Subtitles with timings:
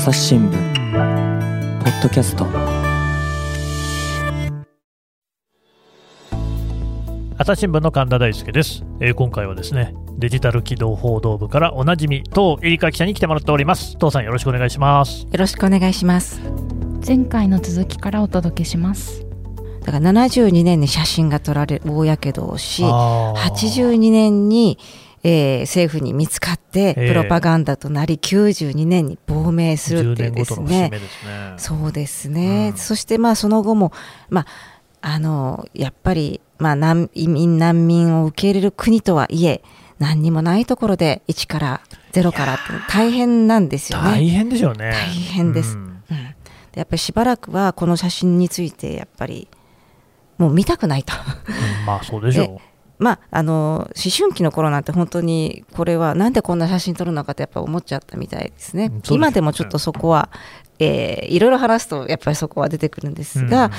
[0.00, 2.46] 朝日新聞ポッドキャスト。
[7.36, 13.98] 朝日新聞の神田大輔です、えー今回はですねデジタル機動報道部からおなじみ当エリカ記者に来てもらっております。
[13.98, 15.24] 当さんよろしくお願いします。
[15.24, 16.40] よろしくお願いします。
[17.06, 19.26] 前回の続きからお届けします。
[19.82, 23.50] だから72年に写真が撮られ大やけどをし、あー。
[23.50, 24.78] 82年に、
[25.22, 30.90] えー政府に見つかってええプロパガンダとなり、92年に亡命するっていう10年ですね。
[31.58, 32.70] そうですね。
[32.72, 32.78] うん。
[32.78, 33.92] そしてまあその後も、
[34.28, 34.46] まあ、
[35.02, 39.62] あの、やっぱり、まあ難移民、難民を受け入れる国とはいえ、
[39.98, 41.80] 何にもないところで1から
[42.12, 44.10] 0からって大変なんですよね。
[44.12, 44.92] 大変でしょうね。
[44.92, 45.76] 大変です。
[45.76, 45.82] うん。
[45.82, 46.14] うん、で
[46.76, 49.48] やっぱりしばらくはこの写真についてやっぱり
[50.38, 51.12] もう見たくないと。
[51.46, 51.86] うん。
[51.86, 52.60] まあそうでしょ
[53.00, 60.28] まああの思春期の頃なんて本当にこれはなんでこんな写真撮るのかってやっぱ思っちゃったみたいですね、で今でもちょっとそこは、
[60.78, 63.70] えーいろいろ話すとやっぱりそこは出てくるんですが、うん。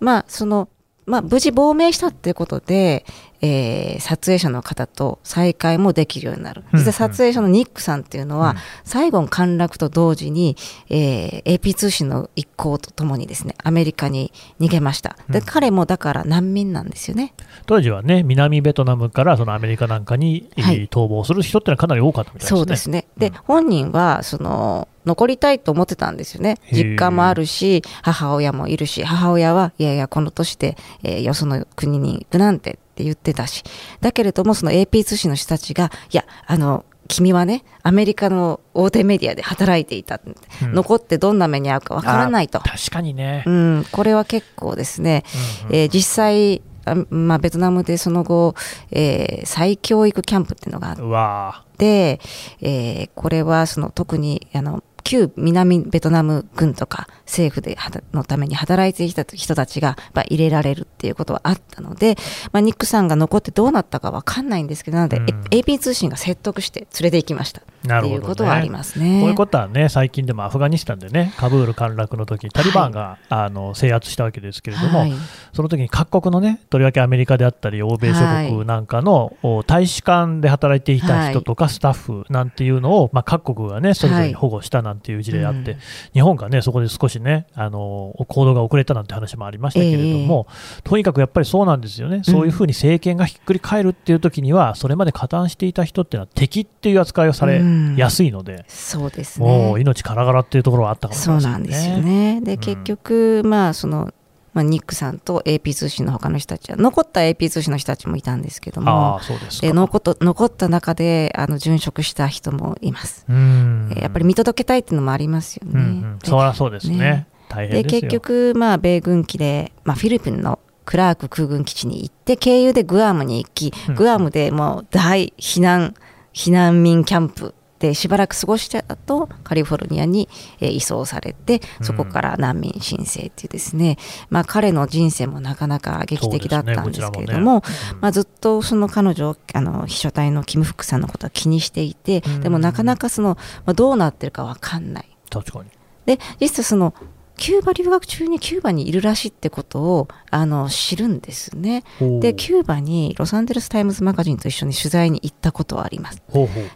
[0.00, 0.68] まあその
[1.10, 3.04] まあ、無事亡命したっていうことで、
[3.42, 6.62] えー撮影者の方と再会もできるようになる。
[6.72, 10.56] うん実は撮影者のニックさんっていうのは、うんサイゴン陥落と同時に、
[10.88, 15.16] えー AP 通信の一行とともにですね、アメリカに逃げました。
[15.28, 17.34] で、うん彼もだから難民なんですよね。
[17.66, 23.06] 当時はね南ベトナムからそのアメリカなんかに、えーはい逃亡する人ってのはかなり多かったみたいですねそうですね。
[23.16, 26.56] で、うん本人は、その、残りたいと思ってたんですよね。
[26.72, 33.64] 実家もあるし、母親もいるし、母親は、いやいや、この年で、えーよその国に行くなんてって言ってたし、
[34.00, 40.20] だけれども、その AP 通信の人たちが、いや、あの、君はね、アメリカの大手メディアで働いていた。
[40.62, 40.72] うん。
[40.74, 42.58] 残ってどんな目に遭うかわからないと。
[42.58, 42.62] あ。
[42.62, 45.24] 確かにね、うん、これは結構ですね、
[45.62, 45.76] うんうん。
[45.76, 48.54] えー実際、あまあ、ベトナムでその後、
[48.90, 52.20] えー再教育キャンプっていうのがあっうわで、
[52.60, 57.78] えーこれはその特にあの旧南ベトナム軍とか政府で
[58.12, 62.16] のために働いていた人たちがまあ入れられるっていうことはあったので、
[62.52, 65.24] まあ、ニックさんが残ってどうなったかわかんないんですけどなので、うん。
[65.26, 69.20] AP 通信が説得して連れて行きましたってなるほど、ね、いうことはありますね。
[69.20, 75.12] こういうことはね、最近でもアフガニスタンでね、カブール陥落の時タリバンが、あの制圧したわけですけれども、はい。
[75.52, 85.78] その時に各国のね、とりわけアメリカであったり、欧米諸国なんかの、お大使館で働いていた人とかスタッフなんていうのを、まあ、各国がね、それぞれに保護したなんていう事例あって、うん。
[86.12, 90.46] 日本がね、そこで少しね、あの行動が遅れたなんて話もありましたけれども、
[90.84, 99.46] とにかくやっぱりそうなんですよね、そういうふうに政権がひっくり返るっていう時には、それまで加担していた人っていうのは敵っていう扱いをされうんやすいので、そうですね。
[99.46, 101.52] もう命からがらっていうところはあったかもしれそうませんね。
[101.52, 102.40] なんですよね。
[102.42, 104.12] で、うん結局、まあ、その、
[104.52, 109.20] まあ、ニックさんと AP 通信の他の人たちは、残った AP 通信の人たちもいたんですけどあも
[109.60, 113.24] で残った残った中であの殉職した人もいます。
[113.28, 115.72] やっぱり見届けたいっていうのもありますよね。
[115.74, 115.82] うんう
[116.16, 116.96] ん、でそりゃそうですね。
[116.98, 117.90] ね大で変で。
[117.90, 125.94] 結局、まあ、米軍機で、まあ、フィリピンのクラーク空軍基地に行って経由でグアムに行き、うんグアムでもう大避難
[126.32, 130.28] 避難民キャンプでしばらく過ごした後カリフォルニアに、
[130.60, 133.98] えー移送されてそこから難民申請っていうですね、
[134.28, 143.36] まあ、彼の人生もなかなか劇的だったんですけれども、ねこちらもねまあ、ずっとその彼女あの被写体のキム・フックさんのことは気にしていて、うんでもなかなかその、
[143.66, 145.16] まあ、どうなってるか分かんない。
[145.30, 145.70] 確かに。
[146.06, 146.94] で実はその
[147.40, 151.84] キューバ留学中にキューバにいるらしいってことをあの知るんですね。
[152.20, 156.22] でキューバにロサンゼルス・タイムズ・マガジンと一緒に取材に行ったことはあります。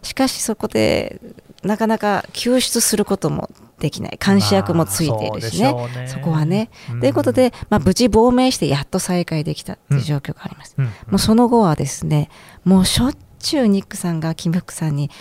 [0.01, 1.21] しかしそこで
[1.61, 5.71] なかなか救出することもできない監視役もついているしね。
[5.71, 6.71] まあそねそこはね。
[6.91, 10.73] うんということで、まあ、無事亡命してやっと再会できたっていう状況があります。
[10.79, 12.29] うんもうその後はですね、
[12.63, 15.11] もうしょっちゅうニックさんがキム・フクさんに、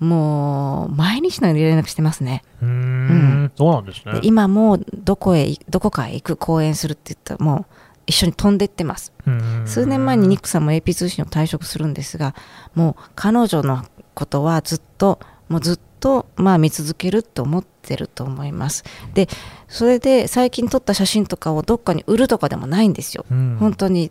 [0.00, 2.42] もう毎日のように連絡してますね。
[2.62, 4.20] うーんそうなんですねで。
[4.22, 7.66] 今もうどこへ、どこかへ行く、講演するって言ったら、もう
[8.06, 9.12] 一緒に飛んでってます。
[9.26, 12.34] うん数年前にニックさんも AP 通信を退職するんですが、
[12.74, 13.84] もう彼女の
[14.14, 18.84] ことはずっと、もうずっと、まあ見続けると思ってると思います。
[19.12, 19.28] で、
[19.68, 23.26] それで最近撮った写真とかをどっかに売るとかでもないんですよ。
[23.30, 24.10] うん本当に。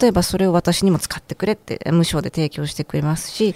[0.00, 3.54] 例えばそれを私にも使ってくれって無償で提供してくれますし、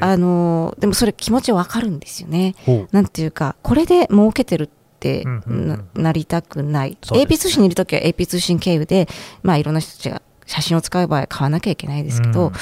[0.00, 2.54] あのでもそれ気持ちわかるんですよね。
[2.92, 4.68] なんていうか、これで儲けてるっ
[5.00, 5.68] てうんうんうん。
[5.68, 6.96] ななりたくない。
[7.02, 9.08] AP 通信にいるときは AP 通信経由で、
[9.42, 12.52] まあいろんな人たちが写真を使う場合買わなきゃいけないですけど、うん。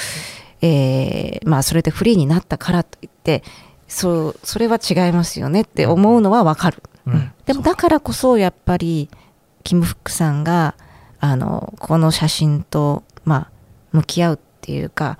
[0.61, 3.43] えーまあそれでフリーになったからといって、
[3.87, 6.81] そう、それは違いますよねって思うのはわかる。
[7.05, 7.13] うん。
[7.13, 7.31] うん。
[7.45, 9.09] でもだからこそやっぱり、
[9.63, 10.75] キム・フックさんが、
[11.19, 13.51] あの、この写真と、まあ、
[13.91, 15.17] 向き合うっていうか、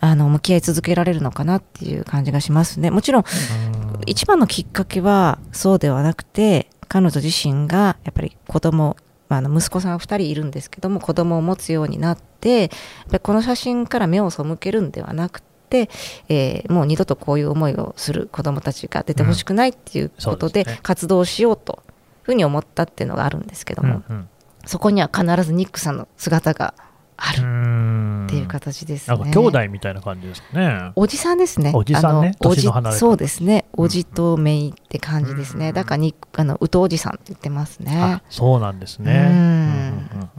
[0.00, 2.90] あの、向き合い続けられるのかなっていう感じがしますね。
[2.90, 3.24] もちろん、
[4.06, 8.96] 一番のきっかけはそうではなくて彼女自身がやっぱり子供
[9.28, 12.70] まあ、あの息子さん2人いるんですけども子供を持つようになってやっ
[13.10, 15.90] ぱりこの写真から目を背けるんではなくて、
[16.28, 21.92] えーもう二度とこういう思いをする子供たちが出てほしくないっていうことで活動しようという
[22.22, 24.28] ふうに思ったっていうのがあるんですけども、うん
[24.66, 26.74] そこには必ずニックさんの姿が
[27.16, 29.16] あるうんっていう形ですね。
[29.16, 30.92] なんか兄弟みたいな感じですね。
[30.96, 31.72] おじさんですね。
[31.74, 33.64] おじさんねおじそうですね。
[33.72, 35.68] おじとめいって感じですね。
[35.68, 38.22] うんだからにあの宇藤おじさんって言ってますねあ。
[38.28, 39.92] そうなんですね。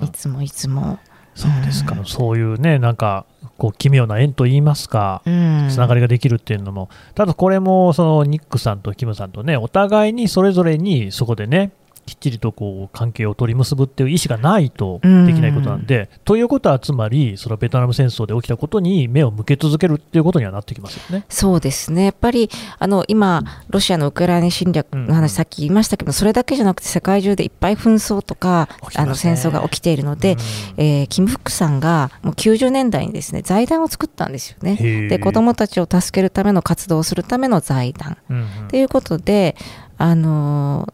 [0.04, 1.00] いつもいつも。
[1.34, 3.26] そうですかう、んそういうね、なんか
[3.60, 11.72] こう奇妙な縁といいますか、うんつながりができるっていうのも、ただこれもそのニックさんとキムさんとね、お互いにそれぞれにそこでね、
[12.08, 21.26] きっちりとこう関係を取り結ぶっていう意思がないとできないことなんで、ということはつまり、そのベトナム戦争で起きたことに目を向け続けるっていうことにはなってきますよね。
[21.28, 22.06] そうですね。
[22.06, 22.50] やっぱり、
[22.80, 30.40] あの、今、ロシアのウクライナ侵略の話、うんさっき言いましたけど、それだけじゃなくて、世界中でいっぱい紛争とか、ねあの、戦争が起きているので、うん
[30.78, 34.78] えーキム・フックさんが、もう90年代にですね、財団を作ったんですよね。
[35.10, 38.18] で、子供たちを助けるための活動をするための財団。
[38.30, 39.56] うんうんということで、
[39.98, 40.94] あのー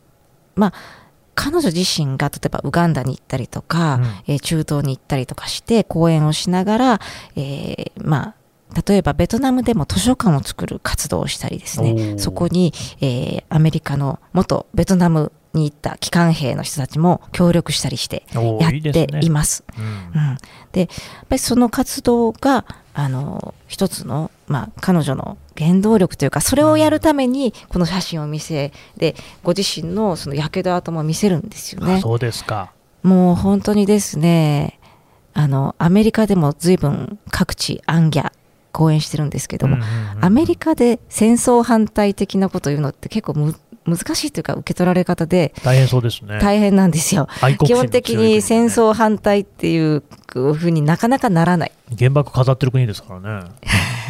[0.55, 0.73] まあ、
[1.35, 4.03] 彼女自身が例えばウガンダに行ったりとか、うん。
[4.27, 7.01] えー中東に行ったりとかして講演をしながら、
[7.35, 8.35] えーまあ、
[8.87, 12.17] 例えばベトナムでも図書館を作る活動をしたりですね。
[12.17, 18.25] そこに、えーアメリカの元ベトナムに行った帰還兵の人たちも協力したりして
[18.59, 19.63] やっています。
[19.77, 20.37] うんうん、
[20.71, 20.89] でやっ
[21.29, 31.95] ぱりその活動があの一つの、まあ、彼女の原動力というかそれをやるためにこの写真を見せでご自身のそのやけど跡も見せるんですよね。
[31.95, 32.71] あそうですか。
[33.03, 34.79] もう本当にですね
[35.33, 38.31] あのアメリカでも随分各地アンギャ
[38.73, 39.77] 講演してるんですけども、
[40.19, 43.55] アメリカで戦争反対的なことを言うのって結構む
[43.85, 46.39] 難しいというか受け取られ方で大変そうですね。
[46.39, 47.27] 大変なんですよ。
[47.41, 50.03] 愛国心の基本的に戦争反対っていう
[50.53, 51.71] ふうになかなかならない。
[51.97, 53.49] 原爆飾ってる国ですからね。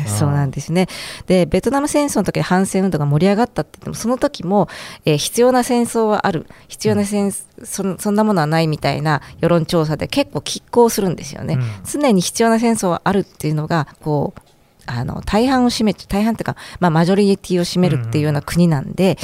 [0.06, 0.88] そうなんですね。
[1.28, 4.68] で、ベトナム戦争の時反戦運動が盛り上がったって言っても、その時も、
[5.06, 11.56] えー必要な戦争はある、必要な戦、そんそんなものはないみたいな世論調査で結構拮抗するんですよね。
[11.56, 14.40] うん常に必要な戦争はあるっていうのが、こう、
[14.86, 19.18] あの大半を占め大半っていうか、まあ、マジョリティを占めるっていうような国なんで、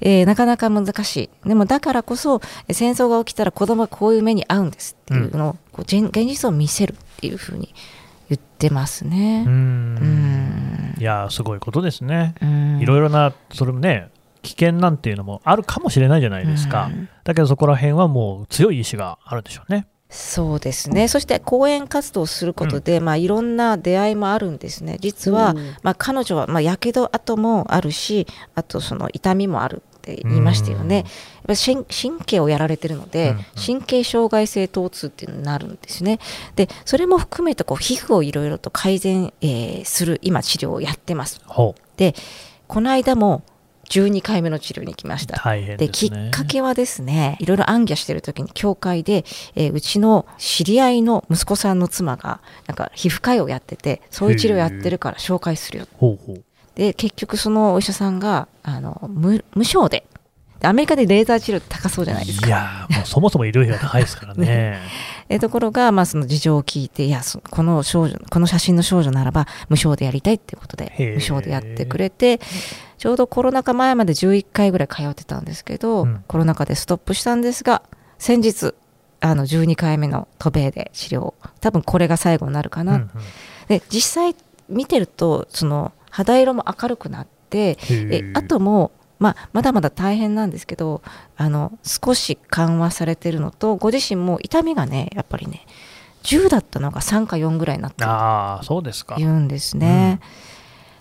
[0.00, 7.74] えーなかなか難しいでもだからこそえー戦争が起きたら子供はこういう目に遭うんですっていうのを、こう現現実を見せるっていうふうに
[8.28, 9.50] 言ってますねう。
[9.50, 9.56] んう
[10.04, 12.34] んいやーすごいことですね。
[12.42, 14.10] うんいろいろな、それもね、
[14.42, 16.90] 危険なんていうのもあるかもしれないじゃないですか。
[16.92, 19.86] うんだけどそこら辺はもう強い意志があるんでしょうね。
[20.10, 31.04] そうですね、そして講演活動をすることで、まあ、いろんな出会いもあるんですね、実は、まあ、彼女は、まあ、やけど跡もあるし、あとその痛みもあるって言いましたよね、やっ
[31.46, 33.44] ぱり神神経をやられてるので、うんうん。
[33.54, 36.20] 神経障害性疼痛っていうのになるんですね、
[36.56, 41.38] でそれも含めてこう皮膚をいろいろと改善、えーする、今、治療をやってます。
[41.98, 42.14] で
[42.66, 43.42] この間も
[43.88, 45.42] 12回目の治療に行きました。
[45.54, 45.88] でね。
[45.88, 49.24] きっかけはですねいろいろ暗記してる時に教会で、
[49.54, 56.44] えーうちの知り合いの息子さんの妻がなんか皮膚科医をやっててそういう治療やってるから紹介するよほうほう。
[56.74, 60.04] で結局そのお医者さんがあの無無償で
[60.60, 64.78] でアメリカでレーザー治療って高そうじゃないですかいやーもうそもそも医療費が高いですからね。
[65.28, 72.40] えところが、まあ、その事情を聞いていやそこの少女この写真の少女ならば無償でやりたいっていうことで無償でやってくれて
[72.98, 76.24] ちょうどコロナ禍前まで11回ぐらい通ってたんですけど、うん。
[76.26, 77.82] コロナ禍でストップしたんですが
[78.18, 78.74] 先日
[79.20, 83.10] あの12回目の渡米で治療多分これが最後になるかな、うんうん。
[83.68, 84.36] で実際
[84.68, 87.78] 見てるとその肌色も明るくなって
[88.34, 91.02] あとも、まあ、まだまだ大変なんですけど
[91.36, 95.66] あの少し緩和されてるのとご自身も痛みがねやっぱりね
[96.22, 99.16] 10だったのが3か4ぐらいになってるああ、そうですか。
[99.18, 100.20] 言うんですね、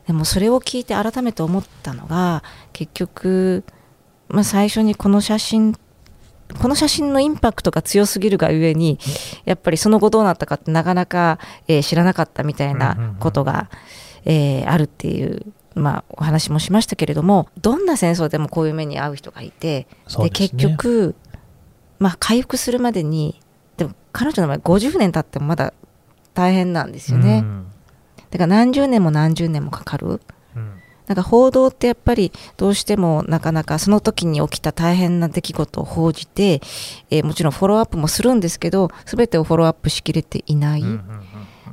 [0.07, 3.63] でもそれを聞いて改めて思ったのが結局、
[4.29, 5.75] まあ、最初にこの写真
[6.61, 8.99] この写真のインパクトが強すぎるがゆえに
[9.43, 13.69] やっぱりその後どうなったかってなかなか、えー知らなかったみたいなんことが、
[14.23, 15.45] えーあるっていう、
[15.75, 20.29] まあ、お話もしましたけれどもどんな戦争でもこういう目に遭う人がいてですね。
[20.29, 21.15] 結局、
[21.99, 23.41] まあ、回復するまでに
[23.75, 25.73] でも彼女の場合50年経ってもまだ
[26.33, 27.39] 大変なんですよね。
[27.39, 27.67] うん
[28.31, 30.21] だから何十年も何十年もかかる。
[30.55, 30.71] うん
[31.07, 36.59] なんか報道ってやっぱりどうしてもなかなかその時に起きた大変な出来事を報じて、
[37.09, 41.23] えーもちろんフォローアップもするんですけど全てをフォローアップしきれていない、うんうんうん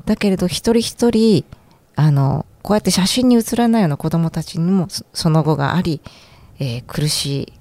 [0.06, 1.44] だけれど一人一人
[1.96, 6.00] あのこうやって写真に写らないような子どもたちにもその後があり、
[6.60, 7.52] えー苦しい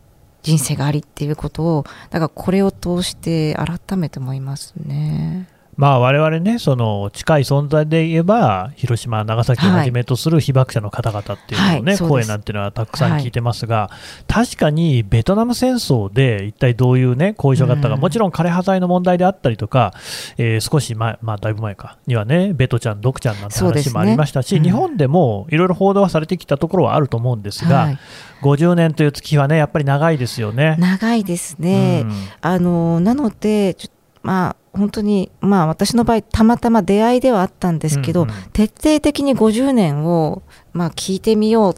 [0.43, 5.47] 人生がありっていうことをだからこれを通して改めて思いますね。
[5.75, 13.89] まあ我々ね、その近い存在で言えば、広島、長崎をはじめとする被爆者の方々っていうののね、はい声なんていうのはたくさん聞いてますが、
[14.27, 18.01] 確かにベトナム戦争で一体どういうね、後遺症があったか、うん。
[18.01, 19.93] もちろん枯葉剤の問題であったりとか、
[20.37, 24.63] えー少し前、まあだいぶ前か、にはね、ベトちゃん、ドクちゃんなんて話もありましたし、うん。
[24.63, 27.99] 日本でもいろいろ報道はされてきたところはあると思うんですが、はい。
[28.41, 30.75] 50年という月はね、やっぱり長いですよね。
[30.79, 32.01] 長いですね。
[32.03, 32.13] うん。
[32.41, 33.75] あのなので
[34.21, 41.75] まあ本当にまあ私の場合たまたま出会いではあったんですけど、うんうん徹底的に50年をまあ聞いてみよう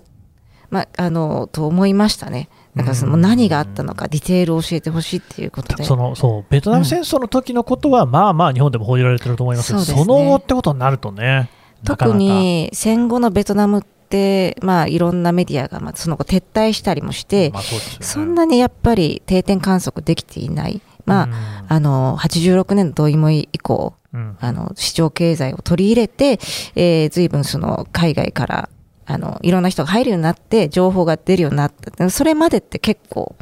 [0.69, 2.49] まああのと思いましたね。
[2.73, 5.83] なんかそのうん何があったのかディテールを教えてほしいっていうことで。
[5.83, 11.49] そのそうベトナム戦争の時のことは、まあまあ日本でも報じられてると思いますけど、そうですねその後ってことになるとね、
[11.83, 20.81] 特かに戦後のベトナムってまあいろんなメディアがまあその後撤退したりもして、まあそねそんなにやっぱり定点観測できていない。
[21.05, 24.37] まあ、ああの86年の同意も以降うん。
[24.39, 26.39] あの市場経済を取り入れて、
[26.75, 28.69] えー、随分その海外から
[29.05, 32.09] あのいろんな人が入るようになって情報が出るようになった。
[32.09, 33.35] それまでって結構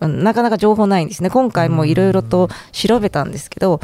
[0.00, 1.30] うんなかなか情報ないんですね。
[1.30, 3.80] 今回もいろいろと調べたんですけど、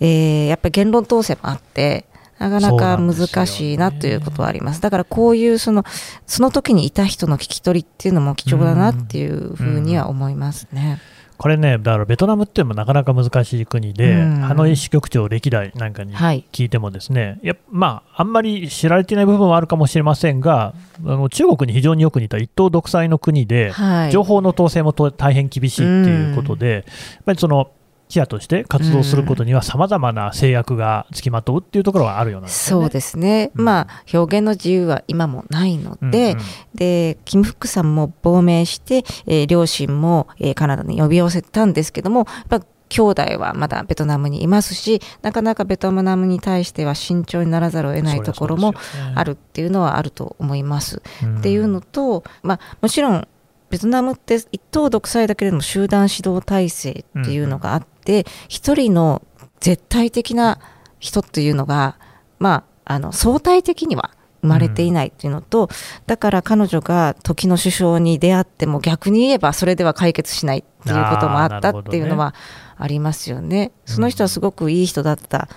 [0.00, 2.06] えーやっぱり言論統制もあって
[2.38, 4.80] なかなか難しいなということはあります。
[4.80, 5.84] だからこういうその
[6.26, 11.00] その時にいた人の聞き取りっていうのも貴重だなっていうふうには思いますね。
[11.42, 14.36] これね、だからベトナムっていうのもなかなか難しい国で、うん。
[14.42, 16.44] ハノイ支局長歴代なんかにはい。
[16.52, 20.72] 聞いてもですね、やっぱまあ、あんまり知られていない部分はあるかもしれませんが、
[21.04, 24.12] あの中国に非常によく似た一党独裁の国で、はい。
[24.12, 26.78] 情報の統制もと大変厳しいっていうことで、や
[27.22, 27.72] っぱりその
[28.12, 32.84] 記者として活動することには、さまざまな制約がつきまとうっていうところはあるようなんですよね。
[32.84, 33.64] そうですね、うん。
[33.64, 36.38] まあ表現の自由は今もないのうんで、うん。
[36.74, 48.74] でキム・フックさんも亡命して、えー両親も、えーカナダに呼び寄せたんですけどもやっぱ兄弟はまだベトナムにいますしなかなかベトナムに対しては慎重にならざるを得ないところも
[49.14, 51.02] あるっていうのはあると思います。
[51.38, 53.28] っていうのと、まあ、もちろん
[53.72, 59.22] ベトナムって一党独裁だけれども集団指導体制っていうのがあって一、人の
[59.60, 60.58] 絶対的な
[60.98, 61.96] 人っていうのが、
[62.38, 64.10] まあ、あの相対的には
[64.42, 65.70] 生まれていないっていうのと、
[66.06, 72.34] だから彼女が時の首相に出会っても逆に言えばそれでは解決しないっていうこともあったっていうのは
[72.76, 73.72] ありますよね。
[73.86, 75.48] その人はすごくいい人だった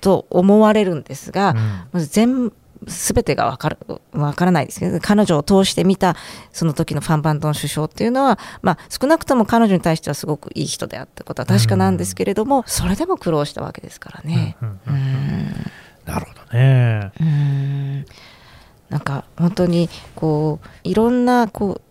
[0.00, 1.56] と思われるんですが、うん。
[1.92, 2.52] まず全
[2.86, 3.78] 全てが分かる
[4.12, 6.16] 分からないですけど彼女を通して見た
[6.52, 14.56] その時のファン・バンドン首相っていうのは、まあ、少なくとも彼女に対してはすごくいい人であったことは確かなんですけれども、それでも苦労したわけですからね。
[14.62, 15.70] うんうんうんうん
[16.06, 17.12] なるほどね。
[17.20, 18.04] うん
[18.88, 21.82] なんか本当にこういろんなこう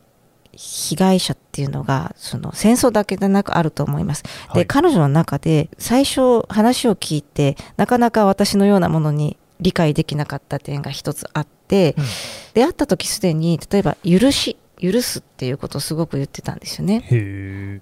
[0.51, 4.23] 被害者っていうのがその戦争だけでなくあると思います。
[4.23, 12.05] で、はい彼女の中で最初話を聞いてなかなか私のようなものに理解できなかった点が一つあって、うん。
[12.53, 17.03] 出会った時すでに例えば許し許すっていうことをすごく言ってたんですよね。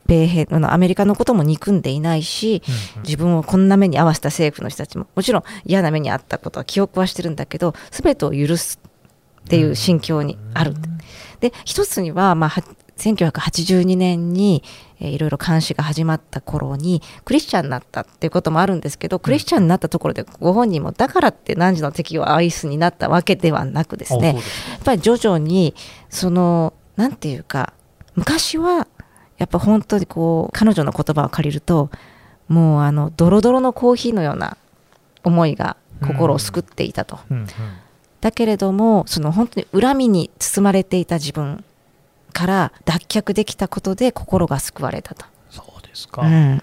[0.08, 3.04] 米兵あのアメリカのことも憎んでいないし、うんうん。
[3.04, 8.80] 自分をこんな目に遭わせた政府の人たちももちろん嫌な目に遭ったことは記憶はしてるんだけど全てを許す
[9.46, 10.74] っていう心境にある、
[11.40, 12.64] で一つには、まあ、は
[12.98, 14.64] 1982年に、
[15.00, 24.34] えーいろいろ監視が始まった頃にクリスチャンになったっていうこともあるんですけどクリスチャンになったところでご本人もだからって何時の敵を愛すになったわけではなくですね。
[24.34, 24.44] やっ
[24.84, 25.76] ぱり徐々に
[26.10, 27.74] そのなんていうか
[28.16, 28.88] 昔は
[29.38, 31.90] やっぱ本当にこう彼女の言葉を借りると
[32.48, 34.58] もうあのドロドロのコーヒーのような
[35.24, 37.20] 思いが心を救っていたと、
[38.22, 41.64] だけれどもその本当に恨みに包まれていた自分
[42.34, 46.22] から脱却できたことで心が救われたと、そうですか。
[46.22, 46.50] うん、うん。
[46.50, 46.62] やっ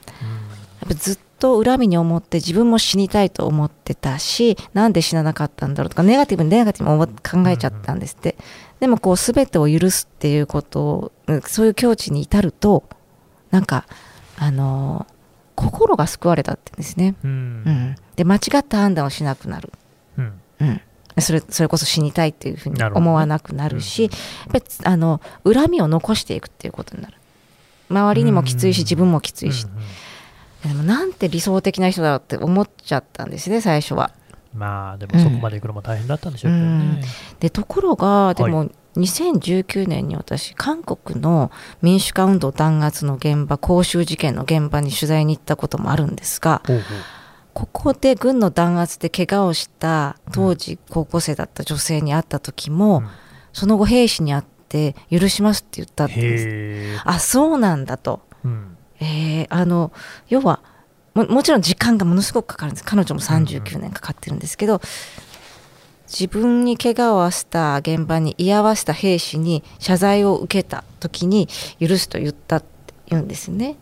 [0.89, 8.37] ぱずっと恨みに思って自分も死にたいと思ってたしなんで死ななかったんだろうとかネガティブにネガティブに考えちゃったんですって、
[8.81, 12.85] でもこう全てを許すっていうことをうんそういう境地に至ると
[13.51, 13.87] なんか
[14.37, 15.15] あのー
[15.57, 19.73] 心が救われたって言うんですね、ううんん、で間違った判断をしなくなる、
[20.19, 20.41] うん。
[20.61, 20.81] うん、
[21.21, 24.11] それそれこそ死にたいっていうふうに思わなくなるしやっ
[24.53, 27.15] ぱりあの恨みを残していくっていうことになる。
[27.89, 30.77] 周りにもきついし自分もきついし、うんうん。
[30.77, 34.11] でもなんて理想的な人だって思っちゃったんですね最初は。
[34.55, 37.05] まあでもそこまで行くのも大変だったんでしょうけどね。
[37.41, 41.51] でところがでも2019年に私韓国の
[41.83, 46.63] 民主化運動弾圧の現場公衆事件の現場に取材に行ったこともあるんですが
[47.55, 53.09] ここで軍の弾圧で怪我をした当時高校生だった女性に会った時も、うん。
[53.53, 57.03] その後兵士に会って許しますって言ったってです。
[57.05, 58.77] あそうなんだと、うん。
[59.01, 59.93] えーあの
[60.29, 60.61] 要は
[61.15, 62.85] ももちろん時間がものすごくかかるんです。
[62.85, 64.81] 彼女も39年かかってるんですけど、
[66.09, 71.49] 自分に怪我を負わせた現場に居合わせた兵士に謝罪を受けた時に
[71.81, 73.77] 許すと言ったって言うんですね。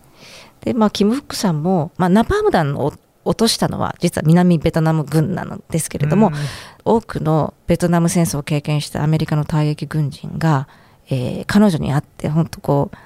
[0.61, 2.93] でまあキム・フックさんも、まあ、ナパーム弾を
[3.25, 6.35] 落としたのは実は南ベトナム軍なのですけれども、うん。
[6.85, 10.69] 多くのベトナム戦争を経験したアメリカの退役軍人が、
[11.09, 12.97] えー彼女に会って本当こう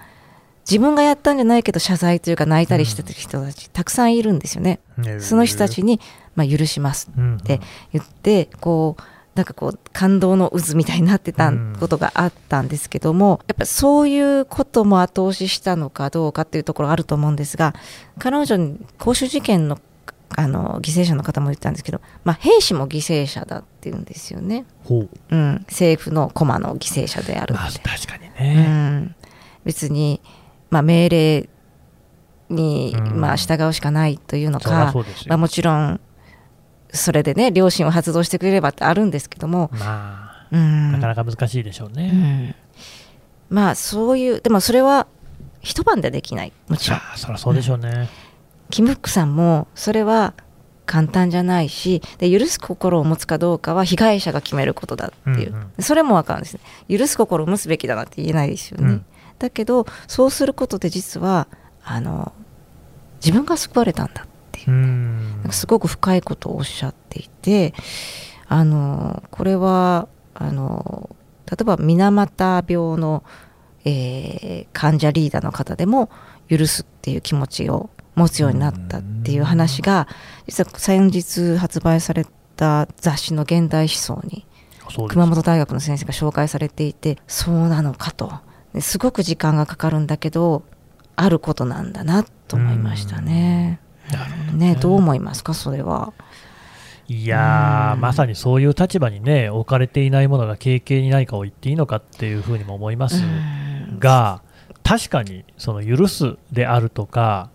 [0.69, 4.81] 自分がやったんじゃないけど謝罪というか泣いたりしてた人たち、たくさんいるんですよね。
[5.21, 6.01] その人たちに、
[6.35, 7.61] まあ、許しますうんって
[7.93, 9.03] 言ってこう
[9.37, 17.75] なんかこう感動の渦みたいになってたことがあったんですけども、やっぱりそういうことも後押ししたのかどうかっていうところがあると思うんですが
[18.19, 19.79] 彼女に公衆事件の
[20.31, 25.09] あの犠牲者の方も言ったんですけど、まあ、兵士も犠牲者だっていうんですよね、ほう。
[25.31, 27.71] うん、政府の駒の犠牲者であるまあ。
[27.71, 28.67] 確かにうね、
[28.99, 29.15] ん、
[29.65, 30.21] 別に、
[30.71, 31.49] まあ、命令
[32.51, 33.21] に、うん。
[33.21, 34.93] まあ、従うしかないというのか、
[35.27, 36.01] まあ、もちろん
[36.91, 40.93] それでね良心を発動してくれればってあるんですけども、まあうん。
[40.93, 42.55] なかなか難しいでしょううね、ん。
[43.49, 45.07] まあそういうでもそれは
[45.61, 46.53] 一晩でできない。
[46.69, 47.01] もちろん。
[47.17, 48.09] そりゃそうでしょうね、
[48.71, 50.35] キム・フックさんもそれは
[50.87, 55.83] 簡単じゃないしで許す心を持つかどうかは被害者が決めることだっていう、うんうん。
[55.83, 56.61] それも分かるんですね。
[56.99, 59.05] 許す心を持つべきだなって言えないですよね、うん。
[59.39, 61.49] だけどそうすることで実は
[61.85, 62.33] あの
[63.17, 64.71] 自分が救われたんだっていう。
[64.71, 65.31] うん。
[65.39, 67.75] なんかすごく深いことをおっしゃっていて
[68.47, 71.11] あのこれはあの
[71.51, 73.25] 例えば水俣病の、
[73.85, 76.11] えー患者リーダーの方でも
[76.49, 80.09] 許すっていう気持ちを持つようになったっていう話が
[80.47, 84.45] 実は先日発売された雑誌の現代思想に
[85.09, 88.33] 熊本大学の先生が紹介されていてそうなのかと。
[88.73, 90.65] ですごく時間がかかるんだけど
[91.15, 93.81] あることなんだなと思いましたね。
[94.11, 94.75] なるほどね。
[94.77, 96.13] どう思いますかそれは？
[97.09, 98.01] いやー、うん。
[98.01, 103.99] まさにそういう立場にね、置かれていないものが軽々に何かを言っていいのかっていうふうにも思いますうん。
[103.99, 104.43] が、
[104.83, 107.51] 確かにその許すであるとか、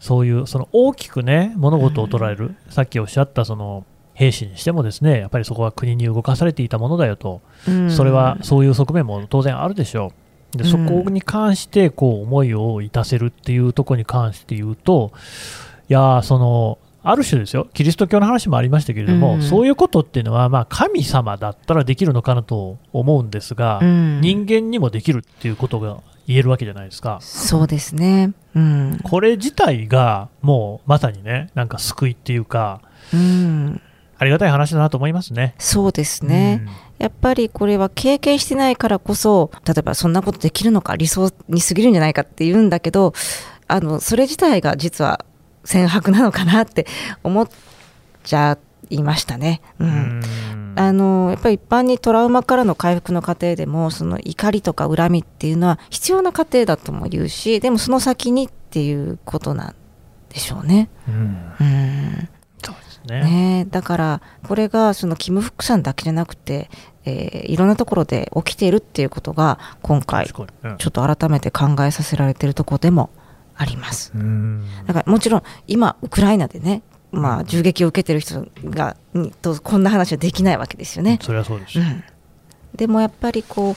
[0.00, 3.84] そういうその大きくね、物事を捉える、さっきおっしゃったその
[4.14, 7.90] 兵士にしてもですね、やっぱりそこは国に動かされていたものだよと、うん。
[7.90, 10.12] それはそういう側面も当然あるでしょ
[10.54, 10.58] う。
[10.58, 10.70] でうん。
[10.70, 15.12] そこに関してこう思いをいたせるっていうところに関して言うと、
[15.88, 19.42] いやーそのある種ですよ、キリスト教の話もありましたけれども、うん。
[19.42, 24.20] そういうことっていうのは、まあ、神様だったらできるのかなと思うんですが、うん。
[24.20, 27.18] 人間にもできるっていうことが言えるわけじゃないですか。
[27.22, 28.32] そうですね。
[28.54, 29.00] うん。
[29.02, 32.82] これ自体がもうまさにね、なんか救いっていうか、
[33.14, 33.80] うん、
[34.18, 35.54] ありがたい話だなと思いますね。
[35.58, 36.68] そうですね。
[36.98, 43.14] やっぱりこれは経験してないからこそ例えばそんなことできるのか理想に過ぎるんじゃないかって言うんだけど
[43.68, 45.24] あのそれ自体が実は
[45.64, 46.86] 浅白なのかなって
[47.22, 47.48] 思っ
[48.24, 48.58] ちゃ
[48.90, 49.60] いましたね。
[49.78, 50.22] ううんん
[50.78, 59.74] あのやっぱり一般にトラウマからの回復の過程でもその怒りとか恨みっていうのは必要な過程だとも言うしでもその先にっていうことなん
[60.28, 60.88] でしょうね。
[61.08, 61.14] うん
[61.60, 62.28] うん
[62.62, 63.24] そうですね。
[63.24, 66.70] ねえだからこれがそのキム・フックさんだけじゃなくて、
[67.04, 73.10] えーいろんなところで起きているっていうことが今回ちょっと改めて考えさせられているところでも
[73.56, 74.12] あります。
[74.14, 81.18] うんだからもちろん今ウクライナでね、まあ、銃撃を受けてる人がにとこんな話はできないわけですよね。
[81.22, 81.84] それはそうですよ。
[81.84, 82.04] うん、
[82.74, 83.76] でもやっぱりこ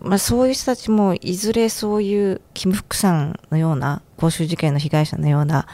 [0.00, 5.66] う、まあ、そういう人たちもいずれそういうキム・フックさんのような公衆事件の被害者のような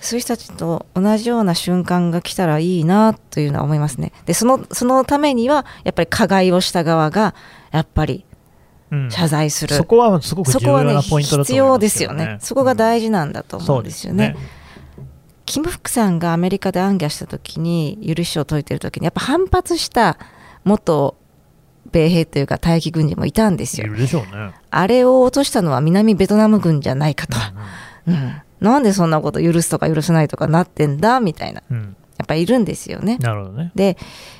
[0.00, 4.12] そういう人たちと同じような瞬間が来たらいいなというのは思いますね。
[4.26, 7.34] でそのそのためにはやっぱり加害をした側が
[7.70, 8.24] やっぱり
[8.90, 12.38] うん謝罪する、そこはすごく重要そこはねなポイントだと必要思いまですすよねけどね。
[12.40, 14.34] そこが大事なんだと思うんですよね。
[14.36, 14.61] そう
[15.46, 20.18] キム・フックさんがアメリカで暗記した時に許しを解いてる時にやっぱ反発した
[20.64, 21.16] 元
[21.90, 23.86] 米兵というか退役軍人もいたんですよ。
[23.86, 24.54] いるでしょうね。
[24.70, 27.36] あれを落としたのは南ベトナム軍じゃないかと。
[28.06, 31.62] うんうん、なんでそんなこと許すとか許せないとかなってんだみたいな。
[31.70, 33.18] うんうんやっぱいるんですよね。
[33.18, 33.72] なるほどね。
[33.74, 33.96] で、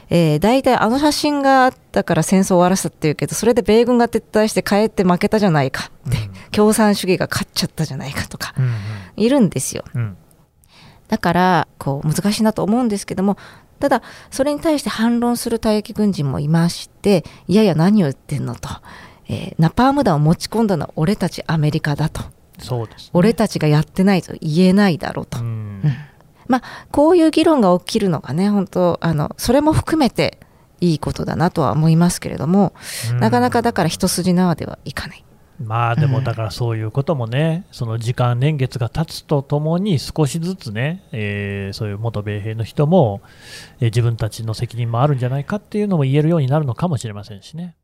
[0.09, 6.19] えー、大体あの写真があったから戦争を終わらせたっていうけどそれで米軍が撤退して帰って負けたじゃないかって、
[6.53, 8.73] 共産主義が勝っちゃったじゃないかとかうんうん
[9.17, 9.85] いるんですよ。
[9.95, 10.17] うん
[11.13, 13.37] だからこう難しいなと思うんですけども
[13.81, 18.71] ただそれに対して反論する退役軍人もいましていやいや何を言ってんのと、
[19.29, 22.23] えーナパーム弾を持ち込んだのは俺たちアメリカだと。
[22.59, 23.11] そうですね。
[23.13, 25.43] 俺たちがやってないと言えないだろうと、う
[26.49, 30.39] まあ、こういう議論が起きるのがね本当あのそれも含めて
[30.81, 32.73] いいことだなとは思いますけれども、
[33.11, 33.21] うん。
[33.21, 35.25] なかなかだから一筋縄ではいかない。
[35.61, 43.21] まあでうんもだからそういうこともね、その時間、年月が経つとともに少しずつね、えーそういう元米兵の人も、
[43.81, 47.77] えー自分たちの責任もあるんじゃないかっていうのも言えるようになるのかもしれませんしね。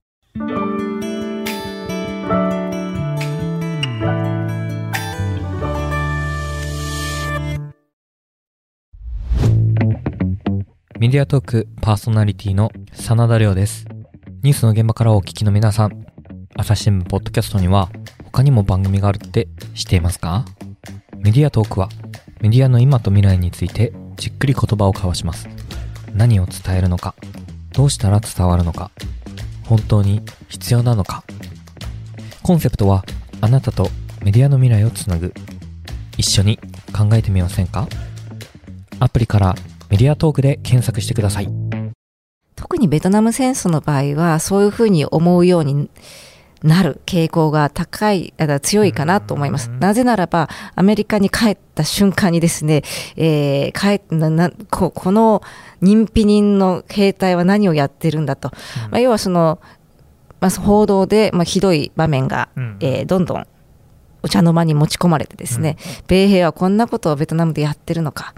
[11.01, 13.87] メディアトークパーソナリティの真田亮です。
[14.43, 16.08] ニュースの現場からお聞きの皆さん、
[16.61, 17.89] 朝日新聞ポッドキャストには
[18.25, 20.45] 他にも番組があるって知っていますか？
[21.17, 21.89] メディアトークは
[22.41, 25.49] メディアの今と未来についてじっくり言葉を交わします。
[26.15, 27.15] 何を伝えるのか、
[27.73, 28.91] どうしたら伝わるのか、
[29.67, 31.23] 本当に必要なのか。
[32.43, 33.05] コンセプトは
[33.41, 33.89] あなたと
[34.25, 35.33] メディアの未来をつなぐ。
[36.17, 36.59] 一緒に
[36.93, 37.87] 考えてみませんか？
[38.99, 39.55] アプリから
[39.91, 41.49] メディアトークで検索してください。
[42.57, 45.89] 特にベトナム戦争の場合はそういうふうに思うように
[46.63, 49.71] なる傾向が高い強いかなと思います。
[49.71, 52.83] うんなぜならばアメリカに帰った瞬間にですね、
[53.17, 55.43] えー帰ななここの
[55.83, 58.51] 認否人の兵隊は何をやってるんだと、
[58.87, 59.61] うんまあ、要はその、
[60.41, 63.47] まあ、報道で、まあ、ひどい場面が、うんえーどんどん
[64.23, 65.77] お茶の間に持ち込まれてですね、
[66.09, 68.35] 米兵はこんなことをベトナムでやってるのか。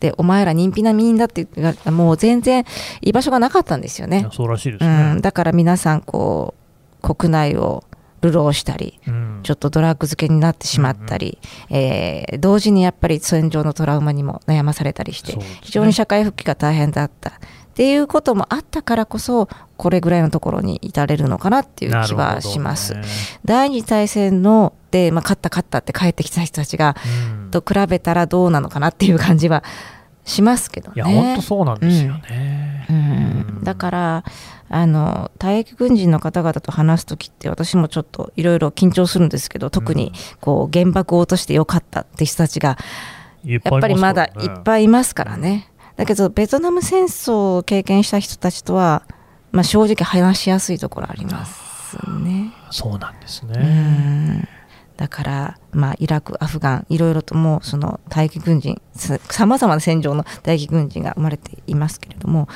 [0.00, 2.64] でお前ら認否な民だって言ってもう全然
[3.00, 4.28] 居場所がなかったんですよね。
[4.32, 5.14] そうらしいですうね。
[5.14, 6.67] ん、だから皆さんこう
[7.14, 7.84] 国内を
[8.20, 9.40] 流浪したりうん。
[9.44, 11.38] ちょっとドラッグ漬けになってしまったり、
[11.70, 15.44] えー同時にやっぱり戦場のトラウマにも悩まされたりして、ね。
[15.62, 17.32] 非常に社会復帰が大変だったっ
[17.74, 22.94] ていうこともあったからこそこれぐらいのところに至れるのかなっていう気はします。
[22.94, 23.02] ね。
[23.44, 26.96] 第二次大戦ので、まあ、勝った勝ったって帰ってきた人たちが
[27.40, 27.50] うん。
[27.50, 29.64] と比べたらどうなのかなっていう感じは
[30.24, 30.94] しますけどね。
[30.96, 32.86] いや、本当そうなんですよね。
[32.90, 32.96] うん。
[32.96, 33.64] うん。
[33.64, 34.24] だから
[34.70, 42.76] あの退役軍人の方々と話す時って私もちょっといろいろ緊張するんですけど特にこう原爆を落としてよかったって人たちが
[43.44, 45.70] やっぱりまだいいっぱいいますからね。
[45.96, 49.04] だけどベトナム戦争を経験した人たちとは、
[49.50, 52.52] まあ、正直話しやすいところありますね。
[52.70, 53.62] そうなんですうね。
[53.62, 54.48] ん
[54.96, 62.48] だから、まあ、イラク、アフガン、いろいろともうその退役軍人、さまざまな戦場の退役軍人が生まれていますけれども、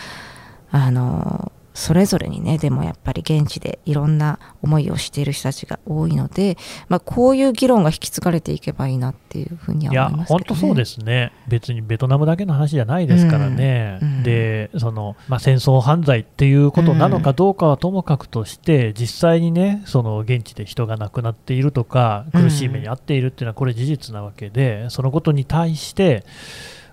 [0.71, 6.57] あのそれぞれにね、でもやっぱり現地でいろんな思いをしている人たちが多いので、
[6.89, 10.45] まあ、こういう議論が引き継がれていけばいいなっていうふうには思いますけど、ね。
[10.47, 26.25] 本当そうですね、別にベトナムだけの話じゃないですからね、うんうんでそのまあ、戦争犯罪っていうことなのかどうかはともかくとして、実際にね、その現地で人が亡くなっているとか、苦しい目に遭っているっていうのは、これ、事実なわけで、そのことに対して、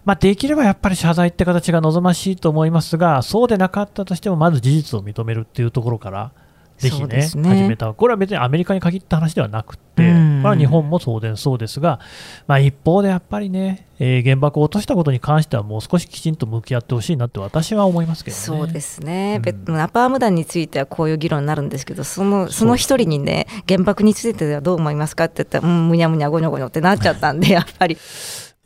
[0.10, 6.32] まあ、できればやっぱり謝罪って形が望ましいと思いますが、そうでなかったとしても、まず事実を認めるっていうところから、
[6.80, 7.22] ぜひねね。
[7.22, 10.42] 始めた、これは別にアメリカに限った話ではなくて、うん。
[10.42, 12.00] まあ、日本も当然そうですが、
[12.48, 18.42] まあ、一方でやっぱりね、えー原爆を落としたことに関しては、もう少しきちんと向き合ってほしいなって私は思いますけどね。
[18.42, 19.42] そうですね、うん。
[19.44, 27.98] ベナパーム弾についてはこういう議論になるんですけどそのその一人にね原爆についてはどう思いますかって言ったらうんむにゃむにゃごにょごにょってなっちゃったんでやっぱり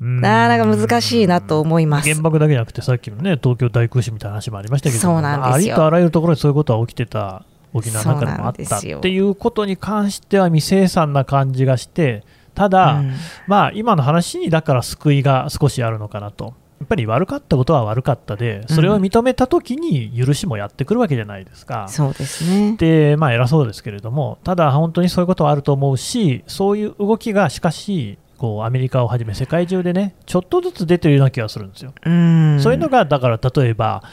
[0.03, 0.21] うん。
[0.21, 2.09] なかなか難しいなと思います。
[2.09, 5.53] 原爆だけじゃなくて、さっきのね、東京大空襲みたいな話もありましたけど、そうなんですよ。
[5.53, 13.13] ありとあらゆるところでそういうことは起きてた、沖縄なんかでもあったっていうことに関しては未清算な感じがして、ただ、うん。
[13.47, 16.53] まあ、今の話にだから救いが少しあるのかなと。
[16.79, 21.87] やっぱり悪かったことは悪かったで、それを認めたときに許しもやってくるわけじゃないですか。
[21.87, 22.75] そうですね。
[22.77, 31.93] で、まあ、偉そうですけれども、ただ、本当にそういうことはあると思うし、そういう動きがしかし、こうアメリカをはじめ世界中でね、ちょっとずつ出てるような気がするんですよ。
[32.05, 34.03] うんそういうのが、だから例えば、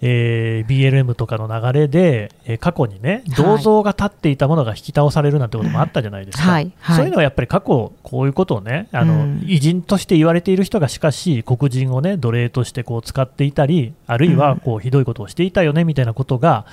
[0.00, 3.36] えー BLM とかの流れで、えー過去にね、はい。
[3.36, 6.72] 銅像が立っていたものが引き倒されるなんてこともあったじゃないですか、はい。
[6.80, 6.96] はい。
[6.96, 9.44] そういうのはやっぱり過去、こういうことをね、あのうん。
[9.46, 16.66] 偉人として言われている人がしかし、黒人をね、奴隷としてこう使っていたり、あるいはこうひどいことをしていたよねみたいなことが、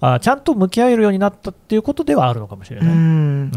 [0.00, 2.94] あちゃんと向き合えるようになったっていうことではあるのかもしれうない。
[2.94, 2.96] ん。
[2.96, 3.00] う
[3.46, 3.52] ん。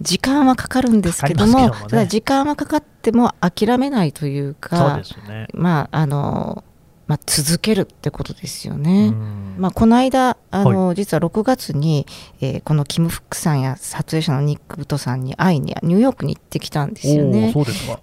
[0.00, 2.06] 時間はかかるんですけどもね。
[2.06, 5.48] 時間はかかっても諦めないというかそうですね。
[5.52, 6.64] まああの
[7.08, 9.08] まあ、続けるってことですよね。
[9.08, 9.54] うん。
[9.58, 12.06] まあ、この間あの、実は6月に、
[12.40, 17.54] えーこのキム・フックさんや撮影者のニック・ブトさんに会いにニューヨークに行ってきたんですよね。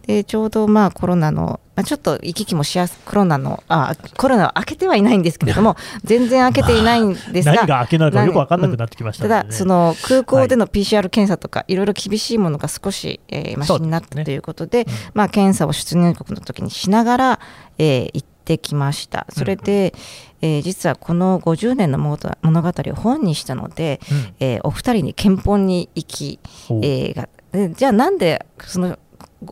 [0.08, 9.42] でちょうどまあコロナの、まあ、ちょっと行き来もしやすコロナのあコロナは明けてはいないんですけれども全然明けていないんですが、何が開けなのかよく分かんなくなってきましたのでね。
[9.44, 14.88] ただ、その空港での PCR 検査とか、いろいろ厳しいものが少し、えー、マシになったということで、うん。
[15.14, 17.40] まあ、検査を出入国の時にしながら、
[17.78, 19.28] えー行ってきました。
[19.30, 19.94] それで、
[20.42, 24.36] えー実はこの50年の物語物語を本にしたので、うん。
[24.40, 28.98] えーお二人に憲法に行き、おえーがでじゃあなんでその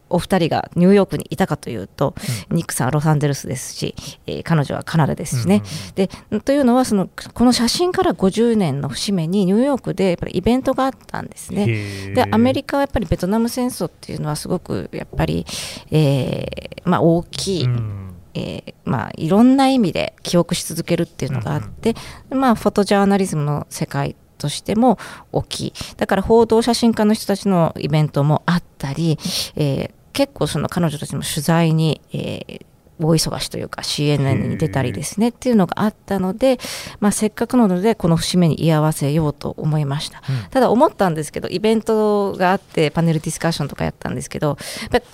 [0.10, 2.16] お二人がニューヨークにいたかというと、
[2.50, 5.62] ニックさんはロサンゼルスですし、えー彼女はカナダですしね、
[5.96, 6.10] で
[6.44, 12.14] というのはそのこの写真から50年の節目にニューヨークでやっぱりイベントがあったんですね。
[12.14, 15.46] でアメリカはやっぱりベトナム戦争っていうのはすごくやっぱり、
[15.92, 21.96] えーまあ、大きい、うんえーまあ、いろんな意味で記憶し続けるっていうのがあって、
[22.30, 24.98] まあ、フォトジャーナリズムの世界としても
[25.32, 29.18] 大きいだから報道写真家の人たちのイベントもあったり、
[29.56, 32.66] えー結構その彼女たちも取材に、えー
[33.00, 36.60] 大忙しというか CNN に出たりですねっていうのがあったので、
[37.00, 40.50] まあ、せっかくなのでこの節目に居合わせようと思いました、うん。
[40.50, 44.58] ただ思ったんですけどイベントがあってパネルディスカッションとかやったんですけど
[44.92, 45.08] やっぱ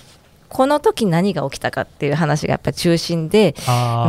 [0.50, 3.54] この時何が起きたかっていう話がやっぱり中心で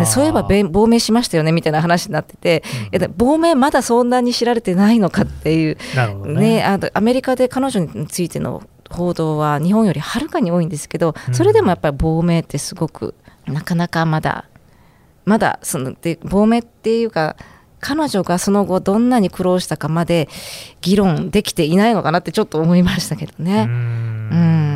[0.06, 5.77] そういえばべ亡命しましたよねみたいな話になってて、うん亡命まだそんなに知られてないのかっていう、
[6.25, 6.34] ね。
[6.34, 6.63] ね。
[6.63, 11.34] あのアメリカで彼女についての報道は日本よりはるかに多いんですけどうん。
[11.34, 13.13] それでもやっぱり亡命ってすごく
[13.45, 14.45] なかなかまだ
[15.25, 17.36] まだそので亡命っていうか
[17.80, 20.30] 彼女がその後どんなに苦労したかまで
[20.82, 23.65] 議論できていないのかなってちょっと思いましたけどうね。
[23.65, 23.69] ん。
[23.69, 24.71] うん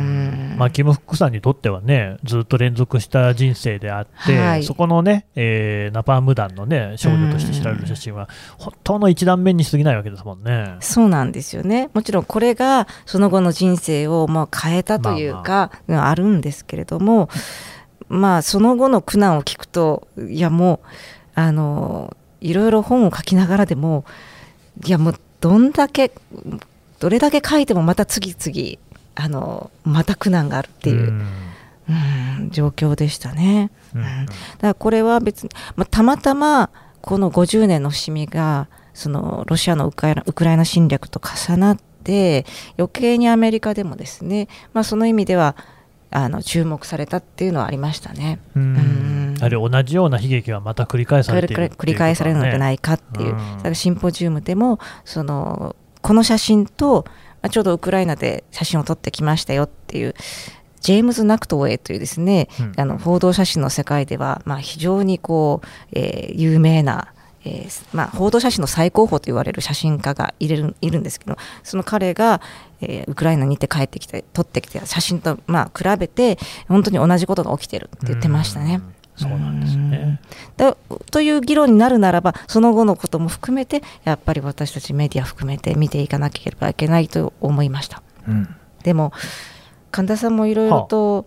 [0.56, 10.76] まあ、キム・フックさんにとってはね、ずっと連続した人生であって、はいそこのね、えーナパーム団のね、少女として知られる写真は、本当の一段目に過ぎないわけですもんね。
[10.80, 11.90] そうなんですよね。
[11.94, 17.28] もちろんこれがその後の人生をもう変えたというか、あるんですけれども、
[18.08, 20.86] まあその後の苦難を聞くと、いやもう、
[21.34, 24.04] あの、いろいろ本を書きながらでも、
[24.84, 26.12] いやもうどんだけ、
[26.98, 28.78] どれだけ書いてもまた次々、
[29.16, 31.26] あの、また苦難があるっていう、ん。
[31.88, 33.70] うん状況でしたね。
[33.94, 34.00] うん。
[34.00, 34.26] うん。
[34.26, 42.44] だからこれは別に、まあ、たまたまこの50年の節目がそのロシアのウクライナ侵略と重なって
[42.76, 45.56] 余計にアメリカでもですね、まあ、その意味では
[46.10, 48.40] あの注目されたっていうのはありましたね。
[48.56, 48.62] うん。
[48.62, 49.34] うん。
[49.38, 53.56] やはり同じような悲劇がまた繰り返される繰り返されるのではないいかっていう、うん。
[53.58, 55.76] だからシンポジウムでもその
[56.06, 57.04] この写真と、
[57.46, 60.14] まあちょうどウクライナで写真を撮ってきましたよっていう
[60.80, 67.12] ジェームズ・ナクトウェイというですね、うんあの報道写真の世界では、まあ、非常にこう、えー有名な、
[67.44, 72.40] えーまあ、報道写真の最高峰と言われる写真家がいるいるんですけどその彼が、
[72.80, 78.76] えーウクライナに行って帰ってきて撮ってきた写真と、まあ、比べて本当に同じことが起きてるって言ってましたね。
[78.76, 80.20] うんそうなんですね。
[80.56, 80.76] だ
[81.10, 88.48] という議論になるならばその後のことも含めてやっぱり私たちメディア含めて見ていかなければいけないと思いましたうん。
[88.82, 89.12] でも
[89.90, 91.26] 神田さんもいろいろと、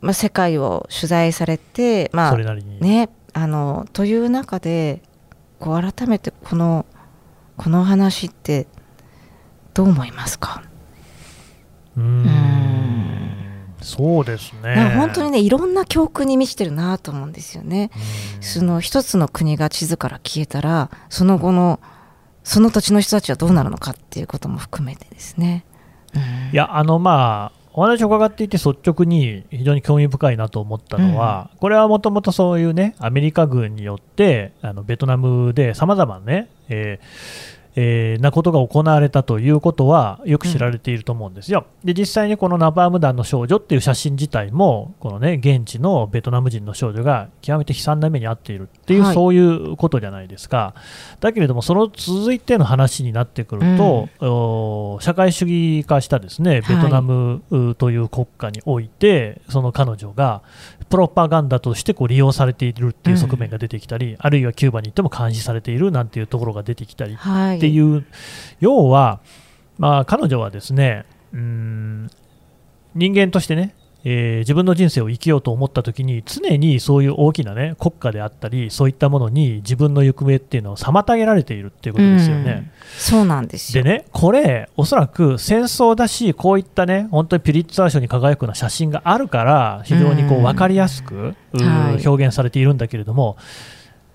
[0.00, 2.36] まあ、世界を取材されてまあ。
[2.36, 5.02] ねあのという中で
[5.60, 6.84] こう改めてこの
[7.56, 8.66] この話って
[9.74, 10.62] どう思いますか？
[11.96, 13.29] うん
[13.82, 14.94] そうですね。
[14.96, 17.90] 本当にねいろんな教訓に満ちてるなと思うんですよね。
[17.94, 21.80] うんその一つの国が地図から消えたらその後の
[22.42, 25.64] その土地の人たちはどうなるのかっていうことも含めてですね。
[26.14, 26.20] うん
[26.52, 41.66] いや、あのまあ、お話を伺っていて率直に非常に興味深いなと思ったのは、これはもともとそういうね、アメリカ軍によって、あのベトナムでさまざまなね、えーえーなことが行われたということはよく知られていると思うんですよ。
[41.84, 49.14] で実際にこのナパーム団の少女っていう写真自体もこのね現地のベトナム人の少女が極めて悲惨な目に遭っているっていう、はい。
[49.14, 50.74] そういうことじゃないですか。
[51.20, 60.42] だけれどもその続いての話になってくると、お社会主義化したですねベトナムうという国家において、その彼女が
[60.88, 67.14] プロパガンダとしてこう利用されているっていう側面が出てきたり、あるいはキューバに行っても監視されているなんていうところが出てきたり。
[67.14, 68.06] はい、っていう、
[68.60, 69.20] 要は、
[69.78, 72.10] まあ、彼女はですねうーん
[72.94, 82.72] 人間としてねえー自分の人生を生きようと思った時に常にそういう大きな、ね、国家であったりそういったものに自分の行方っていうのを妨げられているっていうことですよね。
[82.96, 83.84] そうなんですよ。
[83.84, 93.36] でね、これ、おそらく戦争だし、こういったね、本当にピリッツァー賞に輝くような写真があるから、非常にこううん分かりやすく、うはい表現されているんだけれども、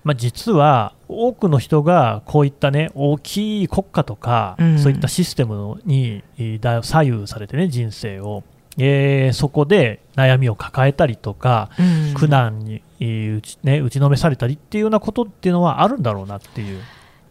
[0.06, 8.44] まあ、実は多くの人がこういったね、大きい国家とか、うんそういったシステムに左右されてね、人生を。
[8.78, 16.80] えーそこで悩みを抱えたりとか、うん苦難に、えー打ちね、打ちのめされたりっていうようなことっていうのはあるんだろうなっていう。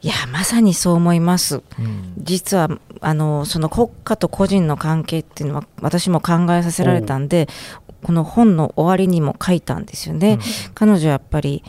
[0.01, 1.61] いやまさにそう思います。
[1.79, 2.67] うん実は
[2.99, 7.47] あのその国家と個人の関係っていうのは私も考えさせられたんで
[8.03, 10.39] この本の終わりにも書いたんですよね。
[10.73, 11.63] 彼女はやっぱり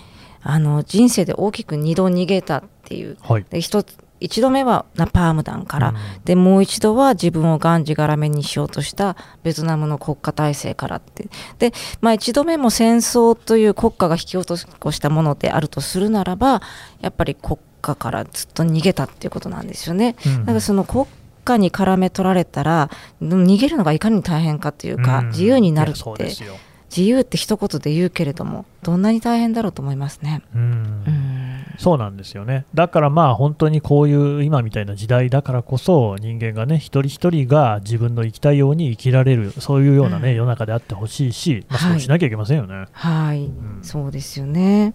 [0.49, 3.17] あの人生で大きく2度逃げたっていう。
[3.23, 3.47] はい。
[3.51, 5.97] で一つ一度目はナパーム弾から、うん。
[6.25, 11.29] でもう一度は自分をがんじがらめにしようとしたベトナムの国家体制からって。
[11.59, 16.63] で、まあ、一度目も戦争という国家が引き落としたものであるとするならば
[17.01, 20.17] やっぱり国家からずっと逃げたっていうことなんですよね。
[20.25, 20.41] うん。
[20.41, 21.07] だからその国
[21.45, 25.29] 家に絡め取られたらうん逃げるのがいかに大変かというか、うん。
[25.29, 26.25] 自由になるって。
[26.25, 26.55] ですよ
[26.97, 30.43] 自由って一言で言うけれどもどんなに大変だろうと思いますね。
[30.55, 30.65] うんう
[31.11, 31.37] ん
[31.79, 32.65] そうなんですよね。
[32.73, 42.87] だからまあ本当にこういう今みたいな時代だからこそ人間がね一人一人が自分の生きたいように生きられるそういうようなね、うん世の中であってほしいし、まあ、はいそうしなきゃいけませんよね。
[42.93, 44.95] はい、んそうですよね。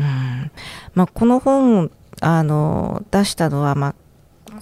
[0.00, 0.50] うん
[0.94, 3.94] まあ、この本をあの出したのは、まあ、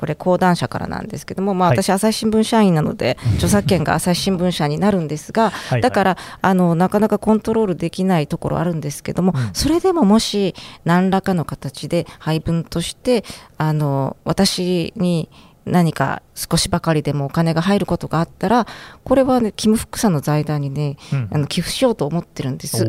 [0.02, 1.78] これ講談社からなんですけども、まあ、はい。
[1.80, 9.50] 私、朝日新聞社員なので、著作権が朝日新聞社になるんですが、はいだからあのなかなかコントロールできないところあるんですけども、うん。
[9.52, 13.22] それでももし何らかの形で配分として
[13.58, 15.28] あの私に
[15.64, 18.66] 何か少しばかりでもお金が入ることがあったら
[19.04, 21.28] これはねキム・フックさんの財団にねうん。
[21.30, 22.84] あの寄付しようと思ってるんです。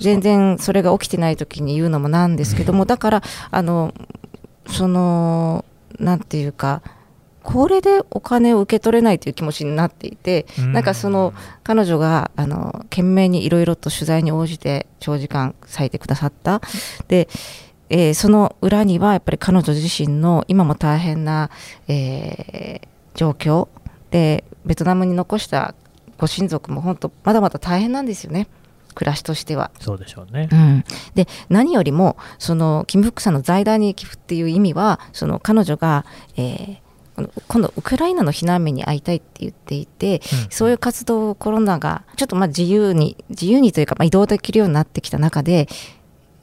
[0.00, 3.94] 全然それが起きてない時に言うのもなんですけども、だからあの
[4.66, 5.64] その
[5.98, 6.82] なんていうか
[7.42, 10.72] これでお金を受け取れないという気持ちになっていて、うん。
[10.74, 11.32] なんかその
[11.62, 16.60] 彼女があの懸命にいろいろと取材に応じて長時間割いてくださった。
[17.08, 17.28] で、
[17.88, 21.50] えーその裏にはやっぱり彼女自身の今も大変な、
[21.86, 23.66] えー状況
[24.12, 25.74] でベトナムに残した
[26.18, 28.46] ご親族も本当まだまだ大変なんですよね
[28.98, 29.70] 暮らしとしては。
[29.78, 30.54] そうでしょうねう。
[30.56, 30.84] ん、
[31.14, 36.04] で何よりもそのキム・フックさんの財団に寄付っていう意味はその彼女が、
[36.36, 36.88] えー
[37.48, 45.66] 今度ウクライナの避難民に会いたいって言っていて、うんそういう活動をコロナがちょっとまあ自由に自由にというかまあ移動できるようになってきた中で、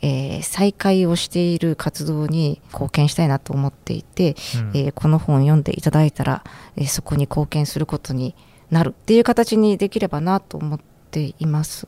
[0.01, 6.43] えー再開をしている活動に貢献したいなと思っていて、うんえーこの本を読んでいただいたら、
[6.75, 8.35] えーそこに貢献することに
[8.69, 10.79] なるっていう形にできればなと思っ
[11.11, 11.87] ています。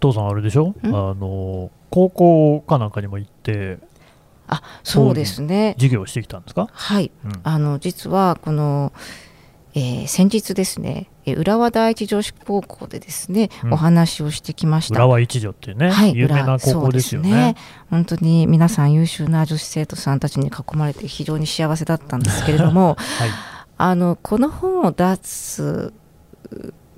[0.00, 0.74] 父さんあれでしょ？
[0.84, 3.78] あの高校かなんかにも行って
[4.48, 5.74] あそうですね。
[5.78, 7.10] 授業をしてきたんですか、はい。
[7.24, 7.32] うん。
[7.42, 8.92] あの実はこの、
[9.74, 13.72] えー先日ですねえー浦和第一女子高校でですね、うん。
[13.74, 14.94] お話をしてきました。
[14.94, 17.56] 浦和一女っていうね、はい、有名な浦高校ですよね。
[17.56, 23.30] そう本当に皆さん優秀な女子生徒さんたちに囲まれて非常に幸せだったんですけれども はい。
[23.78, 25.92] あのこの本を出す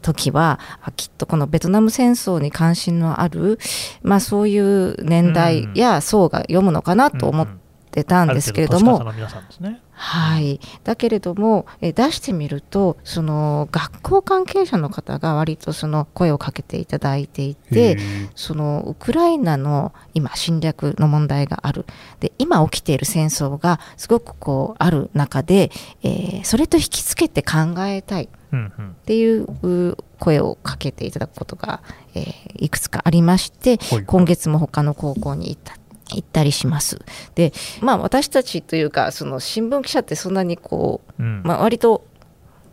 [0.03, 3.59] 時はあきっとこのベトナム戦争に関心のある、
[4.03, 7.49] まあ、そういう年代や層が読むのかなと思っ
[7.91, 9.81] てたんですけれども、ある程度年の皆さんですね。
[10.01, 17.99] はい、だけれどもえ出してみるとその学校関係者の方が割とその声をかけていただいていて
[18.37, 21.85] そのウクライナの今侵略の問題がある。
[22.21, 25.73] で今起きている戦争がすごくこうある中で、
[26.05, 31.83] えーそれと引きつけて考えたいっていうう声をかけていただくことが、
[32.15, 35.77] えーいくつかありまして今月も他の高校に行った
[36.11, 36.99] 行ったりします。
[37.35, 42.05] でまあ私たちというかその新聞記者ってそんなにこううんまあ、割と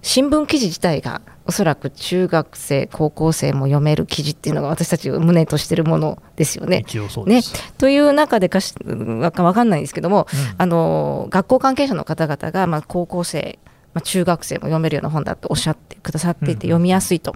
[0.01, 6.83] 新聞記事自体がおそらく中学生高校生も読める記事っていうのが私たちが胸としてるものですよね。
[6.87, 7.73] 一応そうです。
[7.73, 13.57] という中でかしわかわかんないんですけども、うんあの学校関係者の方々が、まあ、高校生、
[13.95, 17.35] まあ、中学生も読めるような本だとおっしゃってくださっていて、読みやすいと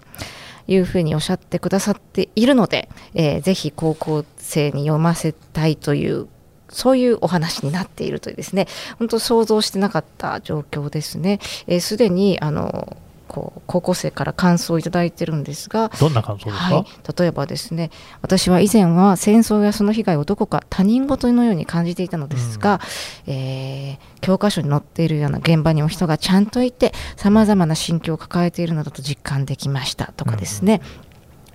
[0.68, 6.28] いうふうにおっしゃってくださっているので、えーぜひ高校生に読ませたいという
[6.68, 8.68] そういうお話になっているというですね
[9.00, 11.40] 本当想像してなかった状況ですね。
[11.66, 12.98] えーすでにあの
[13.40, 16.86] こう高校生から感想をいただいてるんですが、どんな感想ですか、はい、
[17.18, 22.80] 例えばですね私は以前は戦争やその被害をどこか他人事のように感じていたのですが、
[23.28, 30.82] えー教科書に載っているような現場にも人がちゃんといてさまざまな心境を抱えているのだと実感できましたとかですね、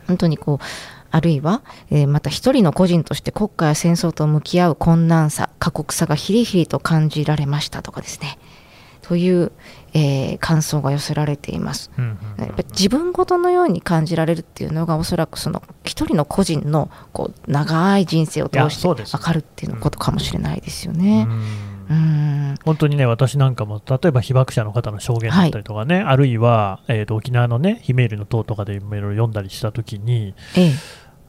[0.06, 0.64] 本当にこう
[1.10, 8.38] あるいは、えー、また一人の個人として国家や戦争と向き合う困難さ過酷さがひりひりと感じられましたとかですね。
[9.02, 9.52] という、
[9.94, 11.90] えー、感想が寄せられています、
[12.38, 21.28] やっぱ自分ごとのように感じられるっていうのがおそらくその一人の個人のこう長い人生を通して分かるっていうことかもしれないですよね。
[21.90, 22.54] うん。
[22.64, 30.72] 本当にね、私なんかも、例えば被爆者の方の証言だったりとかね、はい、あるいは、えーと、沖縄のね、ひめゆりの塔とかでいろいろ読んだりしたときに、ええ、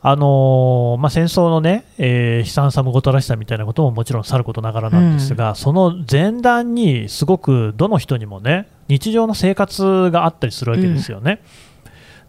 [0.08, 11.41] あのー、まあ、戦争のね、えー、悲惨さもごたらしさみたいなことももちろんさることながらなんですが、うん、その前段にすごくどの人にもね、日常の生活があったりするわけですよね。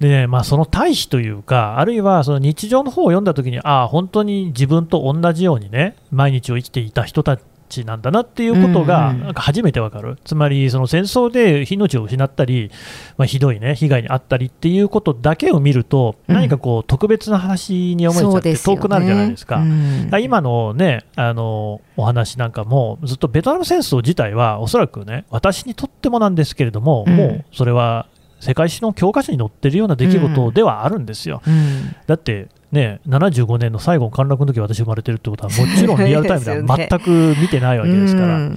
[0.00, 12.70] うん、で、ね、まあ、その対比というか、あるいはその日常の方を読んだときに、ああ、本当に自分と同じようにね、毎日を生きていた人たちちなんだなっていうことがなんか初めてわかる、うんうん、つまりその戦争で命を失ったり、
[13.16, 19.58] まあ、ひどい、ね、被害に遭ったりっていうことだけを見ると、うん、何かこう特別な話に思えちゃって遠くなるじゃないですか。
[19.58, 28.06] すねうん、今の,、ね、あのお話なんかもずっとベトナム戦争自体はおそらくね私にとってもなんですけれども、うん、もうそれは
[28.40, 31.42] 世界史の教科書に載ってるような出来事ではあるんですよ。
[32.06, 38.50] だってね、75年の最後の陥落の時私生まれてるってことはもちろん リアルタイムでは全く見てないわけですから。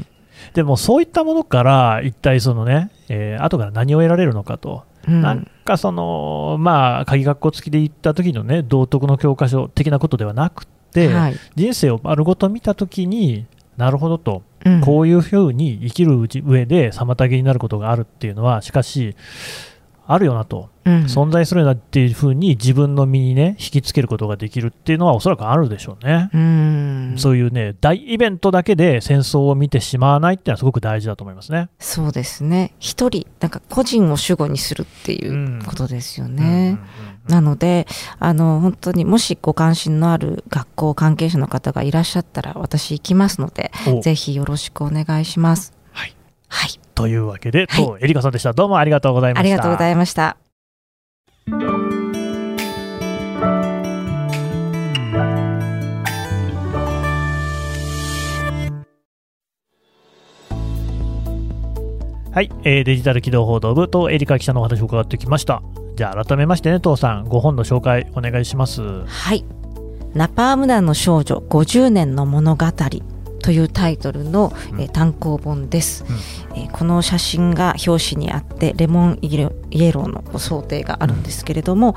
[0.53, 13.45] でもそういったものから一体そのね、えー、後から何を得られるのかと、うん、なんかそのまあ鍵学校付きで行った時のね道徳の教科書的なことではなくて、はい、人生を丸ごと見た時に
[13.78, 19.16] なるほどと、うん、こういうふうに生きる上で妨げになることがあるっていうのはしかし
[20.12, 26.32] あるよなと、うん、存在するよなっていうふうに自分の身にね引きつけることができるっていうのはおそらくあるでしょうね。
[26.34, 31.70] うんそういうね大イベントだけで戦争を見てしまわないっていうのはすごく大事だと思いますね。
[31.78, 32.74] そうですね。
[32.80, 36.80] 一人なんか個人を主語にするっていうことですよね。
[37.28, 37.86] なので
[38.18, 45.74] あの本当にもしご関心のある学校関係者の方がいらっしゃったら私行きますのでぜひよろしくお願いします。
[45.91, 46.16] はい。
[46.47, 46.79] はい。
[47.00, 48.52] というわけで、はい、エリカさんでした。
[48.52, 49.39] どうもありがとうございました。
[49.39, 50.36] ありがとうございました。
[62.32, 65.64] はい、えー、デジタル機動報道部とエリカ記者のお話を伺ってきました。
[65.95, 68.82] じゃあ改めましてね、父さん、ご本の紹介お願いします。
[69.06, 69.45] はい。
[70.14, 72.66] ナパーム団の少女50年の物語
[73.40, 81.96] というタイトルの、えー、単行本です、うん、えー、この写真が表紙にあってレモンイエローの想定があるんですけれども、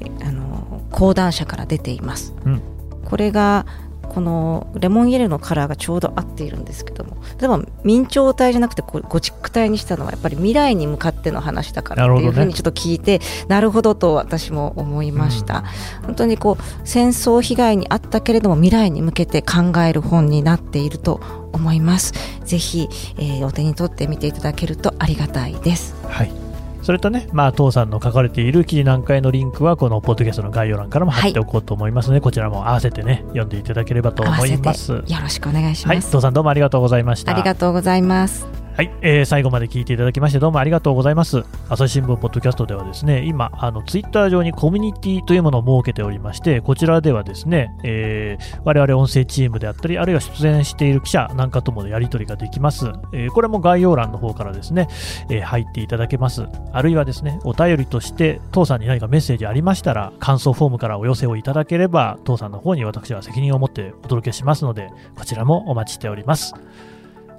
[0.00, 2.62] うん、あの講談社から出ています、うん、
[3.04, 3.66] これが
[4.14, 7.16] このレモンイエローのカラーがちょうど合っているんですけども。
[7.38, 15.64] 例えば明朝体じゃなくてこゴチック体にしたのはやっぱり未来に向かっての話だからっていうふうにちょっと聞いてなるほどと私も思いました、
[16.00, 21.20] うん、本当にこう戦争被害にあったけれども未来に向けて考える本になっていると
[21.52, 22.14] 思います。
[22.44, 22.88] ぜひ、
[23.18, 25.94] えー、お手に取ってみていただけるとありがたいです。
[26.06, 26.51] はい
[26.82, 34.92] それとね、まあ、父さんの書かれている記事難解のリンクは、このポッドキャストの概要欄からも貼っておこうと思いますので、はい、こちらも合わせてね、読んでいただければと思います。
[34.92, 35.94] よろしくお願いします。
[35.94, 37.32] はい、父さんどうもありがとうございました。
[37.32, 38.61] ありがとうございます。
[38.74, 41.44] はい、えー、最後まで聞いていただきましてどうもありがとうございます。
[41.68, 52.86] 朝日新聞ポッドキャストではですね、今、あの、ツイッター上にコミュニティというものを設けておりまして、こちらではですね、えー、我々音声チームであったり、あるいは出演している記者なんかともやり取りができます。
[53.12, 54.88] えー、これも概要欄の方からですね、
[55.28, 56.46] えー、入っていただけます。
[56.72, 66.54] あるいはですね、お便りとして、父さんに何かメッセージありましたら、感想フォームからお寄せをいただければ、父さんの方に私は責任を持ってお届けしますので、こちらもお待ちしております。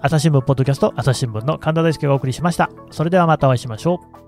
[0.06, 2.70] 朝日新聞ポッドキャスト朝日新聞の神田大輔がお送りしました。
[2.92, 4.23] それではまたお会いしましょう。